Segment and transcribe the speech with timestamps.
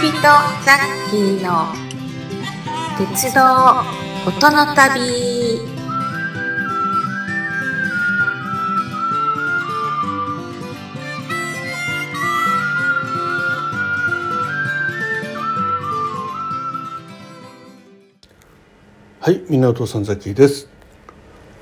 [0.00, 1.72] びとザッキーの
[2.98, 3.40] 鉄道
[4.26, 5.76] 音の旅
[19.20, 20.68] はい、港さんザッキーです。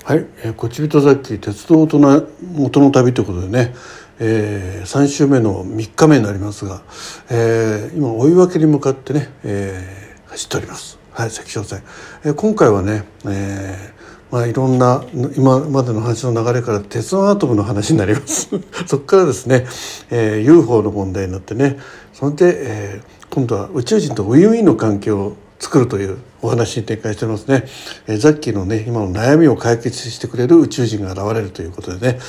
[0.03, 2.27] はい、えー、こちびとザッキー鉄道音の
[2.59, 3.73] 音の旅ということでね、
[4.19, 6.81] えー、3週目の3日目になりますが、
[7.29, 10.97] えー、今追い分けに向かってね、えー、走っております。
[11.11, 11.83] はい、関所線。
[12.23, 15.03] えー、今回はね、えー、まあいろんな
[15.35, 18.49] 今までの話の流れから鉄腕アトムの話になります。
[18.87, 19.65] そこからですね、
[20.09, 21.77] えー、UFO の問題になってね、
[22.13, 27.63] それで、えー、今度は宇宙人とウィンウィンの関係を作るというお話に展開してますね、
[28.07, 32.19] えー、ザッキーのね今の悩みを解決してくれる宇宙人が現れるということでね、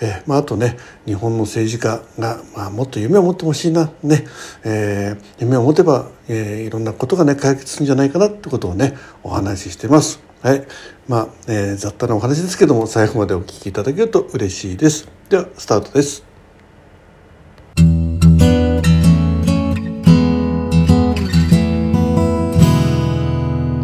[0.00, 4.26] えー、まあ、あとね日本の政治家が、まあ、もっと夢を持ってほしいなね、
[4.64, 10.20] えー、夢を持てば、えいろんなことがね解決するんじゃないかなってことをねお話ししてます。
[10.42, 10.64] はい
[11.08, 15.08] まあえ雑多なお話ですけども最後までお聞きいただけると嬉しいです。
[15.28, 16.25] ではスタートです。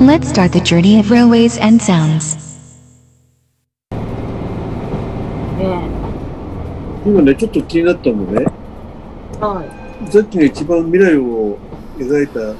[0.03, 2.37] Let's start the journey of railways and sounds.
[5.59, 5.89] ね
[7.07, 8.45] 今ねちょっと気になったのね。
[9.41, 9.63] は
[10.11, 11.57] さっきの一番未来を
[11.99, 12.55] 描いたあ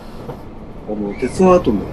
[0.95, 1.83] の鉄腕アトム。
[1.83, 1.87] い。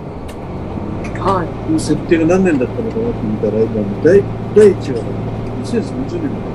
[1.17, 4.22] はの設定が何年だったのかなって見たら今の第
[4.53, 5.09] 第1話が
[5.66, 6.53] 2030年だい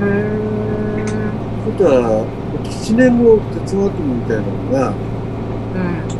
[0.00, 1.64] うーん。
[1.64, 2.26] ことは
[2.64, 4.92] 7年後鉄腕アトムみたいなのがう
[6.16, 6.19] ん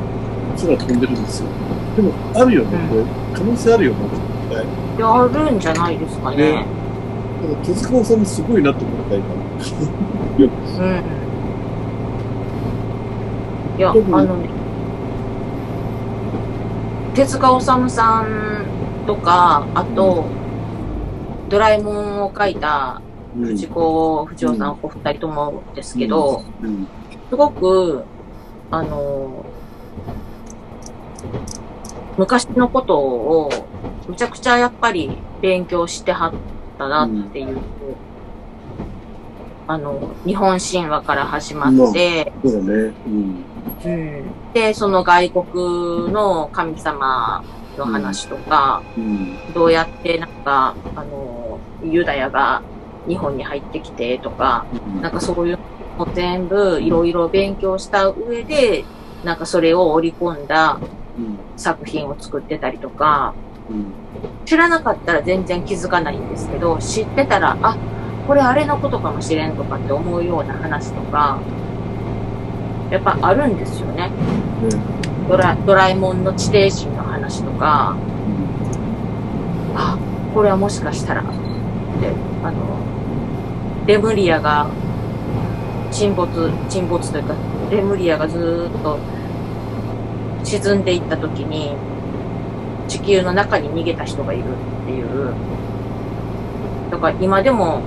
[0.67, 1.49] 空飛んでるんですよ。
[1.97, 2.89] でもあるよね、うん。
[2.89, 3.05] これ。
[3.35, 3.99] 可能性あるよね
[4.97, 6.37] いやあるんじゃないですかね。
[6.37, 6.67] ね。
[7.43, 9.25] だから手塚治虫すごいなって思った今。
[10.39, 11.21] うん。
[13.79, 14.51] いやあのね
[17.15, 18.65] 手塚治虫さん
[19.07, 20.27] とかあと、
[21.49, 23.01] ドラえもんを描いた
[23.37, 23.47] うん。
[23.47, 26.87] 藤子不二雄さんお二人ともですけど、うん。
[27.29, 28.05] すごく、
[28.71, 29.45] あの、
[32.17, 33.51] 昔のことを、
[34.07, 36.35] むちゃくちゃやっぱり勉強してはっ
[36.79, 37.63] たなっていう、
[39.67, 43.45] あの、日本神話から始まって、そうだねうん
[43.85, 44.35] うん。
[44.53, 47.45] で、その外国の神様
[47.77, 49.53] の話とか、うん。
[49.55, 52.63] どうやってなんか、あの、ユダヤが
[53.07, 55.01] 日本に入ってきてとか、うん。
[55.01, 55.59] なんかそういう
[55.99, 58.85] のを全部いろいろ勉強した上で、
[59.23, 61.00] なんかそれを織り込んだうん
[61.57, 63.35] 作品を作ってたりとか、
[63.71, 63.87] うん。
[64.45, 67.77] 知らなかったら全然気づかないんですけど、知ってたら、あ、
[68.27, 71.39] これあれのことかもしれんとかって思うような話とか、
[72.91, 74.11] やっぱあるんですよね。
[75.29, 77.97] ドラドラえもんの地底人の話とか、
[79.77, 79.99] あ、
[80.35, 81.31] これはもしかしたら、って、
[82.43, 82.57] あの、
[83.87, 84.67] レムリアが
[85.91, 87.35] 沈没、沈没というか、
[87.71, 88.99] レムリアがずーっと
[90.45, 91.75] 沈んでいった時に、
[92.89, 95.33] 地球の中に逃げた人がいるっていう。
[96.91, 97.83] だから今でも、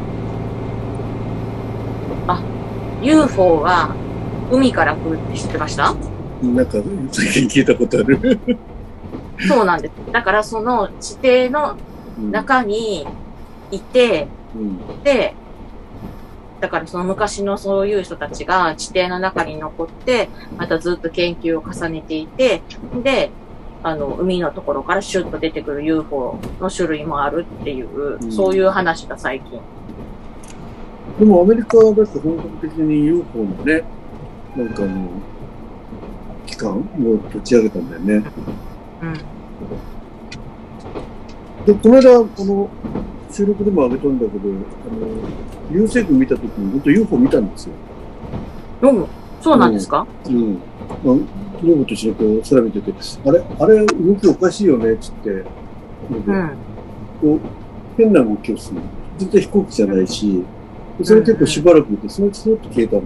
[2.27, 2.41] あ、
[3.01, 3.93] UFO は
[4.51, 5.93] 海から来るって知ってました？
[6.41, 6.77] なんか
[7.11, 8.39] 最近聞いたことある
[9.47, 9.91] そうなんです。
[10.11, 11.75] だからその地底の
[12.31, 13.05] 中に
[13.71, 15.33] いて、うんで、
[16.63, 22.61] だからその昔のそういう人たちが地底の中に残って、またずっと研究を重ねていて、
[23.03, 23.31] で、
[23.83, 29.59] あの、海のところからシュッと出てくる UFO の種類もあるっていう、うんそういう話が最近。
[31.19, 33.83] でもアメリカはだって本格的に UFO のね、
[34.55, 35.09] なんかあの、
[36.45, 38.31] 機関を立ち上げたんだよね。
[39.01, 39.13] うん。
[41.65, 42.69] で、この間、この
[43.33, 47.73] 収録でも上げたんだけど、あの、流星群見たときに本当 UFO 見たんですよ。
[48.83, 49.07] うん。
[49.41, 50.53] そうなんですか、うん。
[51.03, 51.15] まあ、
[51.59, 52.93] 昨日と一緒にこう調べてて、
[53.25, 55.29] あれ、あれ動きおかしいよね、つって。
[55.31, 55.43] う
[56.27, 56.57] なん
[57.21, 57.39] こう、
[57.97, 58.79] 変な動きをする。
[59.17, 60.43] 絶対飛行機じゃないし、
[60.99, 63.01] でそれ結構しばらくいて、そのうちそのと消えたの。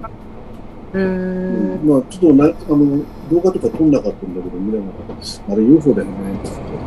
[0.93, 1.87] うーん。
[1.87, 6.81] まあ、ちょっとな、あの、動画とか撮んなかったんだけど、見ながら、あれ UFO だよね、つって。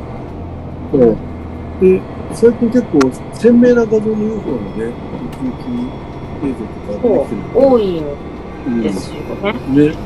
[0.92, 1.39] だから
[1.80, 2.00] で、
[2.32, 3.00] 最近結構
[3.32, 4.92] 鮮明な画像の UFO のね、ウ
[5.30, 5.70] キウキ
[6.46, 6.58] 映像
[6.92, 8.04] とか出てる多いん
[8.66, 9.52] うんですよね。
[9.52, 9.88] ね。
[9.88, 10.04] だか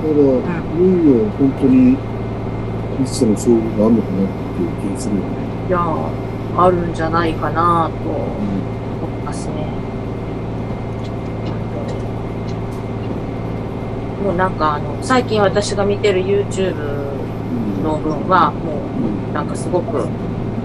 [0.00, 1.98] ら、いよいよ本当に、
[3.02, 5.28] 一種の遭遇があるのかなっていう気がするよね。
[5.68, 6.10] いやー、
[6.56, 9.66] あるんじゃないかなと思いますね。
[14.24, 16.74] もうなんかあの、最近私が見てる YouTube
[17.82, 18.82] の分は、も
[19.30, 20.08] うなんかすごく、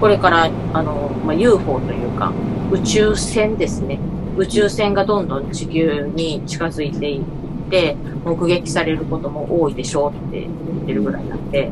[0.00, 2.32] これからあの、まあ、UFO というか、
[2.70, 3.98] 宇宙船ですね。
[4.36, 7.24] 宇宙船がどんどん地球に近づいていっ
[7.70, 10.50] て、目撃されることも多いでしょうって言
[10.82, 11.70] ってるぐらいなんで、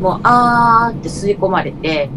[0.00, 2.08] もう、あーって吸い込まれて、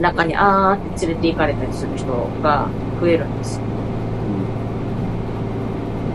[0.00, 2.06] 中にあーって連れて行かれたりする人
[2.42, 2.68] が
[3.00, 3.64] 増えるんですよ。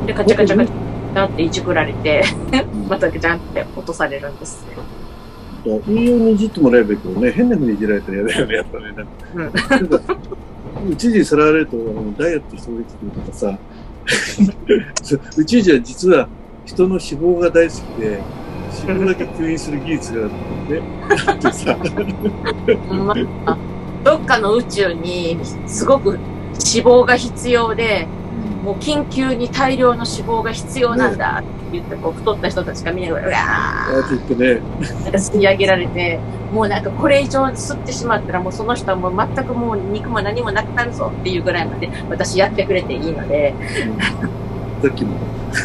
[0.05, 2.23] で、カチャカチャカチャっていじくられて、
[2.89, 4.65] またガチャンって落とされるんです
[5.65, 5.81] よ。
[5.87, 8.85] いいようにいじってもらえばいいけどね、変な風にいじられたら嫌だよね、やっぱね。
[9.35, 9.99] なんかなんか
[10.89, 13.57] 宇宙人にさらわれると、あのダイエットしてくるとかさ、
[15.37, 16.27] 宇宙人は実は
[16.65, 18.21] 人の脂肪が大好きで、
[18.87, 20.31] 脂肪だけ吸引する技術がね、
[21.27, 21.75] あってさ、
[22.87, 23.15] ほんま
[23.45, 23.57] あ
[24.03, 26.19] どっかの宇宙にすごく脂
[26.85, 28.07] 肪が必要で、
[28.63, 36.19] もう緊急に大量の脂肪が必要なんだって言って、こう太った人たちがみんながうわああって言ってね、ーなんか吸い上げられて、
[36.51, 43.53] もうなんかこれ以上吸ってしまったらもうその人はもう全くもう肉も何もなくなるぞっていうぐらいまで私やってくれていいので、
[44.81, 45.17] さっきも。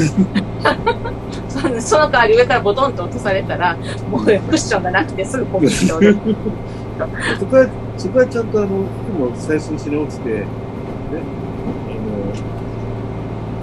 [1.48, 3.76] そのその代わり上からボトンと落とされたら、
[4.10, 6.18] もうクッションがなくてすぐポキッと落。
[7.38, 7.66] そこは、
[7.96, 8.78] そこはちゃんとあの、服
[9.18, 10.44] も採寸し直して、ね、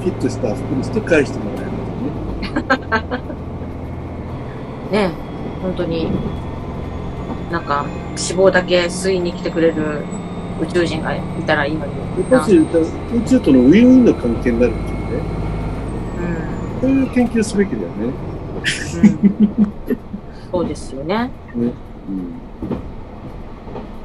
[0.02, 3.24] フィットした服にして返してもらえます
[4.92, 5.08] ね。
[5.08, 5.12] ね
[5.62, 6.12] 本当に、
[7.52, 9.76] なんか脂肪だけ吸いに来てくれる
[10.60, 11.94] 宇宙人がいたらいいのに
[12.32, 12.38] な。
[12.38, 12.66] やっぱり宇
[13.28, 15.04] 宙とのウィンウィンの関係になるっていうね。
[16.82, 17.94] うんそういう研究すべきだよね。
[19.04, 19.68] うん
[20.52, 21.30] そうですよね。
[21.56, 21.74] うん。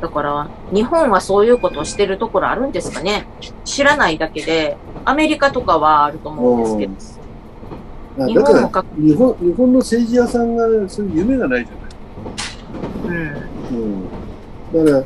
[0.00, 3.26] だから、日本はそういうことをしてるところあるんですかね？
[3.64, 8.24] 知らないだけで、アメリカとかはあると思うんですけど。
[8.24, 11.74] あだから日本もか、日本、日本の政治家さんがそういう夢がないじゃ
[13.08, 13.26] ない。
[13.72, 13.76] うん。
[14.74, 14.86] うん。
[14.86, 15.04] だから、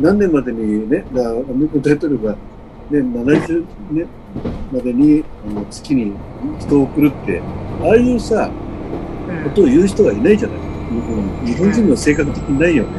[0.00, 2.38] 何年までにね、だアメリカの大統領が、ね、
[2.90, 4.06] 70年
[4.72, 6.14] までにあの月に
[6.58, 7.42] 人を送るって、
[7.82, 8.68] ああいうさ、うん
[9.44, 10.58] ことを言う人がいないじゃない。
[10.58, 12.90] 日本日本人の性格的にないよね。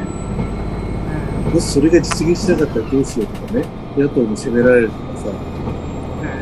[1.52, 3.64] もしそれが実現しなかったらどうしようとかね、
[3.96, 5.24] 野党に責められるとかさ、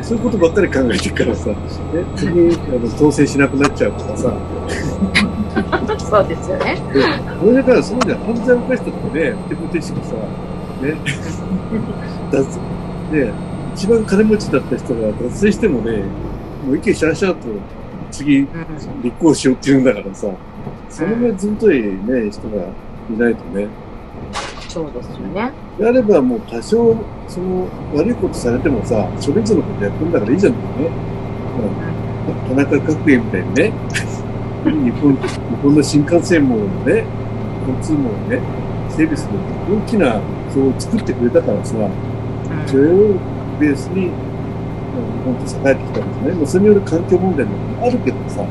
[0.03, 1.57] そういうことばっかり考えてるからさ、ね、
[2.17, 5.39] 次あの当選しなくなっちゃうとかさ、うん
[6.09, 6.75] そうですよね。
[6.95, 7.03] で
[7.39, 10.15] これだからそうじゃ犯罪を犯したとかね、手ぶてしくさ、
[10.81, 10.95] ね、
[12.33, 12.59] 脱
[13.13, 13.33] ね、
[13.75, 16.03] 一番金持ちだった人が脱税してもね、
[16.65, 17.49] もう一気にシャーシャーと
[18.11, 20.29] 次うん立候補しようって言うんだからさ、
[20.89, 22.63] そのぐらいずんといね、人が
[23.11, 23.69] いないとね。
[24.79, 25.53] そうですよね。
[25.77, 26.95] であればもう多少、
[27.27, 30.59] その悪いことされてもさ、それぞれのことやってんだからいいじゃんね。
[32.49, 33.73] うん、田中角栄みたいにね、
[34.65, 35.29] 日本、日
[35.63, 37.05] 本の新幹線もね、
[37.67, 38.41] 交通網をね、
[38.89, 39.35] 整備する
[39.69, 40.21] 大きな
[40.55, 41.75] 表を作ってくれたからさ、
[42.67, 43.15] それを
[43.59, 44.11] ベースに、日
[45.25, 46.33] 本と栄えてきたんですね。
[46.35, 47.53] まあ、それによる環境問題も
[47.83, 48.45] あるけどさ、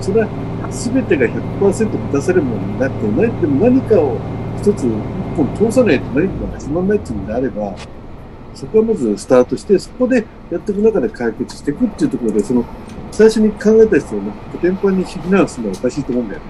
[0.00, 0.28] それは
[0.70, 3.40] 全てが100%満たされるものになってない。
[3.40, 4.16] でも何かを
[4.62, 4.92] 一つ一
[5.36, 7.74] 本通さないと何かが始まらないっていうのであれば、
[8.54, 12.64] そこはまずスタートして、そこでやっていく中で解決していくっていうところで、その、
[13.10, 16.46] 最初に考えた人をね、コテンパンに非難するのはおかしいと思うんだよね。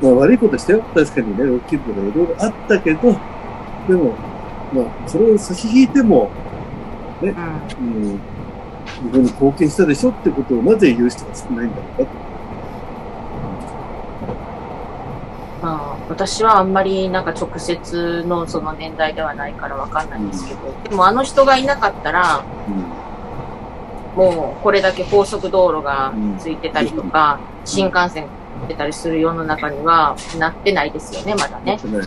[0.00, 0.82] まあ悪いことしたよ。
[0.94, 3.00] 確かにね、大きいことがいろいろあったけど、
[3.88, 4.14] でも、
[4.72, 6.30] まあ、それを差し引いても、
[7.20, 12.30] うんうん、日本に貢献したでしょってことをなぜ言う人が少ないんだろうかと。
[15.60, 22.44] まあ、私はあんまりなんか直接のその年代ではないからわかんないんですけど、でもあの人がいなかったら、
[24.16, 28.26] もうこれだけ高速道路がついてたりとか、新幹線
[28.68, 31.76] 出たりする世の中にはなってないですよね、まだね。
[31.76, 32.00] ね。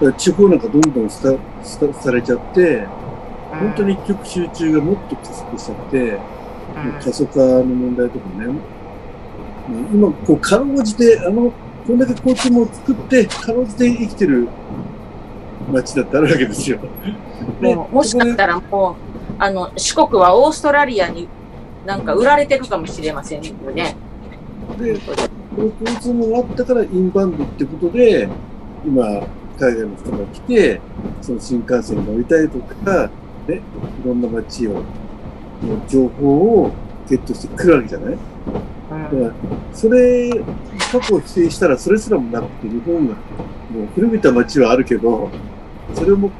[0.00, 2.86] だ地方なんかどんどんスタスタされちゃって、
[3.50, 6.92] 本当に一極集中がもっと加速しちゃって、うん。
[6.98, 8.46] 過疎化の問題とかね、
[9.92, 11.52] 今、こう、かろうじて、あの、
[11.86, 14.48] こんだけ交通網を作って、かろうじて生きてる
[15.70, 16.78] 街だってあるわけですよ。
[17.60, 18.94] で もうもしかしたらもう、
[19.38, 21.28] あの、四国はオーストラリアに
[21.86, 23.96] なんか売られてるかもしれませんよね。
[24.78, 28.28] で、この交通網があったからインバウンドってことで、
[28.86, 29.04] 今、
[29.58, 30.80] 海外の人が来て、
[31.20, 33.10] その新幹線に乗りたいとか、
[33.46, 33.60] ね、い
[34.08, 34.80] ろんな街を、の
[35.86, 36.70] 情報を
[37.08, 38.14] ゲットしてくるわけじゃない？
[38.14, 38.18] うん
[39.02, 39.32] だから、
[39.72, 40.30] それ、
[40.92, 45.30] 過去を否定したらそれすらもなくて、日本が、もう古びた街はあるけど、
[45.94, 46.30] それを目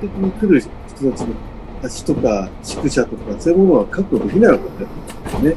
[0.00, 0.70] 的に来る人
[1.10, 1.34] たちの
[1.82, 4.82] 橋とか宿舎とかそういうものは確保できないわけだ
[5.32, 5.56] よね。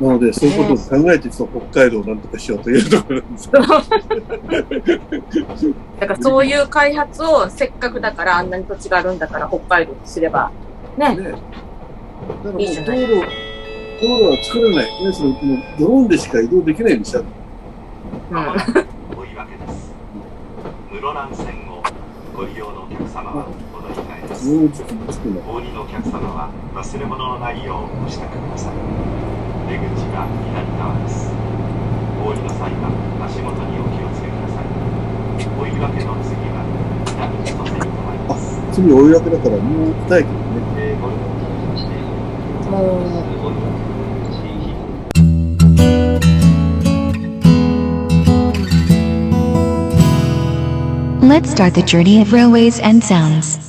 [0.00, 3.50] うん、なので、そういうことを考えて、その北海道をなんとかしようというところなんです。
[6.00, 10.52] だからそういう開発をせっかくだからあんなに土地があるんだから北海道にすれば、
[10.96, 11.16] ね。
[11.16, 11.34] ね。
[12.48, 12.78] だから道路、
[14.00, 15.04] 道路は作らない。
[15.04, 15.38] ね、そのもう
[15.78, 17.18] ドローンでしか移動できないようにした。
[17.20, 17.26] うん。
[17.28, 17.30] 追
[19.26, 19.92] い分けです。
[20.88, 21.84] 室蘭線を
[22.34, 23.44] ご利用のお客様は
[23.76, 24.48] お乗り換えです。
[24.48, 25.42] もう時期に着くの。
[25.44, 28.80] お降りのお客様は忘れ物のないようお支度ください。
[29.68, 31.28] 出口は左側です。
[32.24, 32.88] お降りの際は
[33.28, 34.72] 足元にお気をつけください。
[35.36, 36.64] 追い分けの次は
[37.12, 38.56] 南千歳に停まります。
[38.72, 40.32] 次追い分けだからもう二駅
[51.20, 53.67] Let's start the journey of railways and sounds.